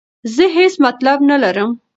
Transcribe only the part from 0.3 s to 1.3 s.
زه هیڅ مطلب